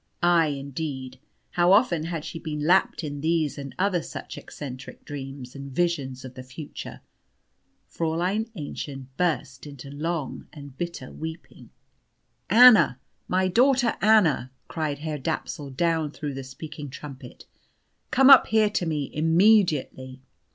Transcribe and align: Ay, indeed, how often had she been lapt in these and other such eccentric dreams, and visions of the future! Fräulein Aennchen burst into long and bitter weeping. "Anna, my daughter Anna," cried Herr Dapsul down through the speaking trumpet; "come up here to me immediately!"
Ay, 0.23 0.47
indeed, 0.47 1.19
how 1.51 1.71
often 1.71 2.05
had 2.05 2.25
she 2.25 2.39
been 2.39 2.65
lapt 2.65 3.03
in 3.03 3.21
these 3.21 3.55
and 3.59 3.75
other 3.77 4.01
such 4.01 4.35
eccentric 4.35 5.05
dreams, 5.05 5.53
and 5.55 5.71
visions 5.75 6.25
of 6.25 6.33
the 6.33 6.41
future! 6.41 7.01
Fräulein 7.87 8.49
Aennchen 8.55 9.09
burst 9.15 9.67
into 9.67 9.91
long 9.91 10.47
and 10.51 10.75
bitter 10.75 11.11
weeping. 11.11 11.69
"Anna, 12.49 12.99
my 13.27 13.47
daughter 13.47 13.95
Anna," 14.01 14.49
cried 14.67 14.97
Herr 14.97 15.19
Dapsul 15.19 15.69
down 15.69 16.09
through 16.09 16.33
the 16.33 16.43
speaking 16.43 16.89
trumpet; 16.89 17.45
"come 18.09 18.31
up 18.31 18.47
here 18.47 18.71
to 18.71 18.87
me 18.87 19.11
immediately!" 19.13 20.19